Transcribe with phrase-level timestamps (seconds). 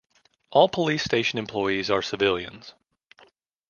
[0.49, 2.73] All police station employees are civilians.